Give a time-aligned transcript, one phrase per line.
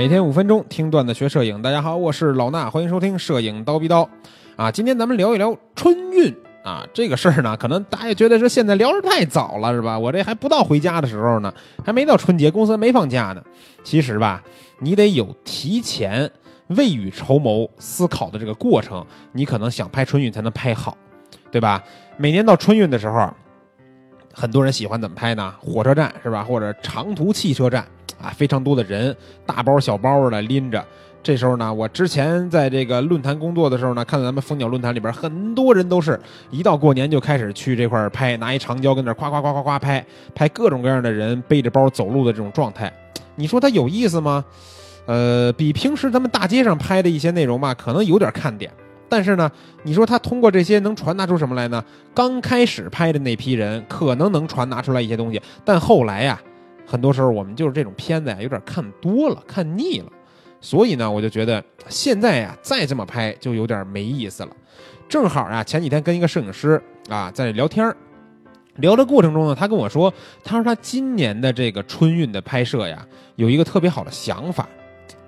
[0.00, 4.08] 每天五分钟听段子学摄影，大家好，我是老衲，欢迎收听摄影刀逼刀。
[4.56, 6.34] 啊，今天咱们聊一聊春运
[6.64, 9.98] 啊，这个事儿呢，可能大家觉得说现在聊的太早了，是吧？
[9.98, 11.52] 我这还不到回家的时候呢，
[11.84, 13.42] 还没到春节，公司还没放假呢。
[13.84, 14.42] 其实吧，
[14.78, 16.30] 你得有提前
[16.68, 20.96] 未雨绸缪思考的这个过程，你可能想拍春运才能拍好，
[21.50, 21.84] 对吧？
[22.16, 23.30] 每年到春运的时候，
[24.32, 25.54] 很多人喜欢怎么拍呢？
[25.60, 26.42] 火车站是吧？
[26.42, 27.86] 或者长途汽车站
[28.22, 29.16] 啊，非常多的人，
[29.46, 30.84] 大包小包的拎着。
[31.22, 36.18] 这时候呢，我之前在这个论坛工作的时候呢，看到咱们蜂鸟论坛里边很多人都是
[36.50, 42.90] 一到过年就开始去这块拍，拿一长焦跟那夸夸夸夸夸拍，拍各种各样的人背着包走路的这种状态。
[43.36, 44.44] 你说它有意思吗？
[45.06, 48.70] 呃，比平时咱们大街上拍的一些内容吧，可能有点看点。
[49.08, 49.50] 但是呢，
[49.82, 51.84] 你说他通过这些能传达出什么来呢？
[52.14, 56.40] 刚开始拍的那批人可能能传达出来一些东西，但后来呀，
[56.90, 60.10] 很多时候我们就是这种片子呀，有点看多了，看腻了。
[60.60, 64.50] 所以呢，我就觉得现在呀，再这么拍就有点没意思了。
[65.08, 67.94] 正好啊，前几天跟一个摄影师啊在聊天
[68.74, 73.06] 聊的过程中呢，他跟我说，他说他今年的这个春运的拍摄呀，
[73.36, 74.68] 有一个特别好的想法，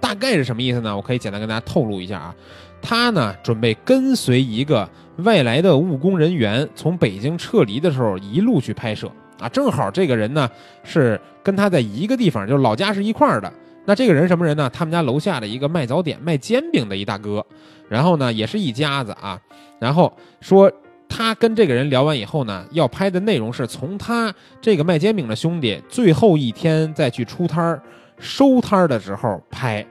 [0.01, 0.97] 大概是什么意思呢？
[0.97, 2.35] 我可以简单跟大家透露一下啊，
[2.83, 10.49] 他呢准备跟随一个外来的务工人员从北京撤离的时候一路去拍摄啊，正好这个人呢
[10.85, 13.53] 是跟他在一个地方，就是老家是一块儿的。
[13.85, 14.71] 那这个人什么人呢？
[14.73, 17.45] 他们家楼下的一个卖早点、卖煎饼的一大哥，
[17.89, 19.41] 然后呢，也是一家子啊。
[19.81, 20.71] 然后说
[21.09, 27.83] 他跟这个人聊完以后呢，要拍的内容是从他这个卖煎饼的兄弟最后一天再去出摊儿、
[28.19, 29.85] 收摊儿的时候拍。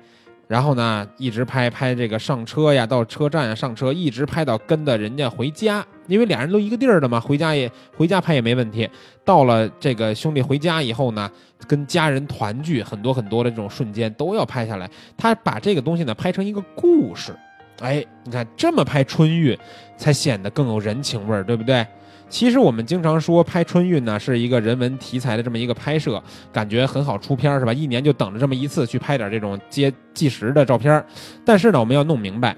[0.51, 8.85] 然后呢，一直拍拍这个上车呀，到车站呀上车，一直拍到跟的人家回家，因为俩人都一个地儿的嘛，回家也回家拍也没问题。
[9.23, 11.31] 到了这个兄弟回家以后呢，
[11.69, 14.91] 跟家人团聚，很多很多的这种瞬间都要拍下来。
[15.15, 17.33] 他把这个东西呢拍成一个故事，
[17.79, 19.57] 哎，你看这么拍春运，
[19.95, 21.87] 才显得更有人情味儿，对不对？
[22.31, 27.73] 其实我们经常说拍春运呢，是一个人文题材的这么一个拍摄，感觉很好出片是吧？
[27.73, 31.05] 一年就等着这么一次去拍点这种接纪实的照片。
[31.45, 32.55] 但是呢，我们要弄明白，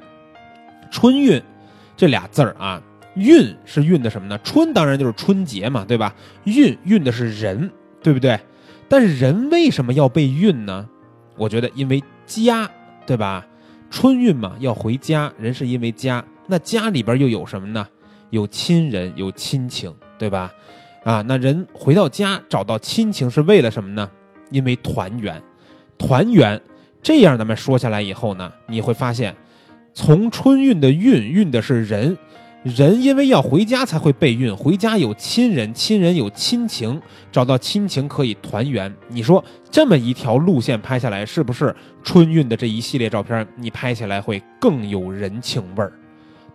[0.92, 1.42] 春运
[1.98, 2.80] 这俩字儿啊，
[3.16, 4.38] 运是运的什么呢？
[4.44, 6.14] 春当然就是春节嘛，对吧？
[6.44, 7.72] 运运的是人，
[8.04, 8.40] 对不对？
[8.88, 10.88] 但是人为什么要被运呢？
[11.36, 12.70] 我觉得因为家，
[13.08, 13.44] 对吧？
[13.90, 16.24] 春运嘛，要回家，人是因为家。
[16.46, 17.88] 那家里边又有什么呢？
[18.34, 20.52] 有亲人，有亲情，对吧？
[21.04, 24.10] 啊，那人回到家找到亲情是为了什么呢？
[24.50, 25.40] 因为团圆，
[26.00, 26.60] 团圆。
[27.04, 29.36] 这样咱们说下来以后呢，你会发现，
[29.94, 32.18] 从春运的运运的是人，
[32.64, 37.00] 人因为要回家才会备运，回家有亲人，亲人有亲情，
[37.32, 38.92] 找到亲情可以团圆。
[39.10, 45.94] 你说这么一条路线拍下来，是不是春运的这一系列照片你拍起来会更有人情味儿，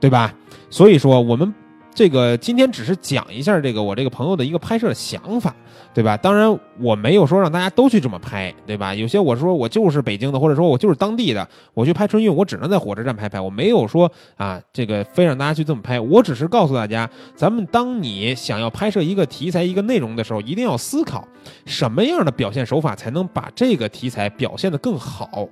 [0.01, 0.35] 对吧？
[0.71, 1.55] 所以说我们。
[1.95, 5.53] 这个今天只是讲一下这个我这个朋友的一个拍摄的想法，
[5.93, 6.17] 对吧？
[6.17, 8.95] 当然我没有说让大家都去这么拍，对吧？
[8.95, 15.99] 有些我说我就是北京的，或者说我就是当地的，我去拍春运，我只能在火车站拍拍，我没有说啊这个非让大家去这么拍。
[15.99, 21.27] 我只是告诉大家，咱们当你想要拍摄一个题材、一个内容的时候，一定要思考
[21.67, 25.49] 什么样的表现手法才能把这个题材表现得更好。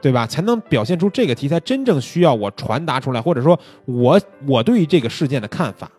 [0.00, 0.26] 对吧？
[0.26, 5.90] 才能表现出这个题材真正需要我传达出来，或者说我我对于这个事件的看法。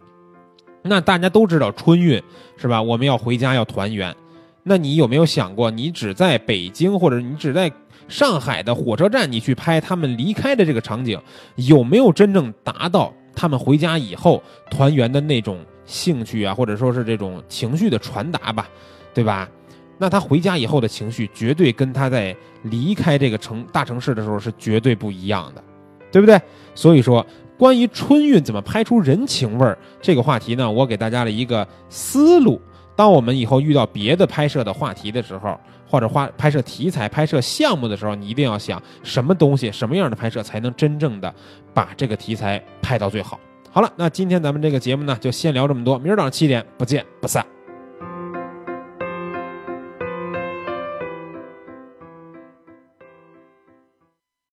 [0.83, 2.21] 那大家都知道春运
[2.55, 2.81] 是吧？
[2.81, 4.15] 我们要回家要团圆。
[4.63, 7.71] 那你有没有想过，你只在北京或者你只在
[8.07, 11.19] 上海的火车站，你去拍他们离开的这个场景，
[11.55, 18.69] 有没有真正达到他们回家以后团圆的那种兴趣啊，或者说是这种情绪的传达吧？
[19.13, 19.49] 对吧？
[19.97, 25.63] 那他回家以后的情绪，绝对跟他在离开这个城大城市的时候是绝对不一样的，
[26.11, 26.39] 对不对？
[26.75, 27.25] 所以说，
[27.57, 32.61] 关于春运怎么拍出人情味儿这个话题呢，我给大家了一个思路。
[32.95, 41.33] 当我们以后遇到别的拍摄的话题的时候，或者花拍摄题材、拍摄项目的时候，你一定要想什么东西、什么样的拍摄才能真正的
[41.73, 43.39] 把这个题材拍到最好。
[43.71, 47.45] 好了，那今天咱们这个节目呢，就先聊这么多，明儿早上七点不见不散。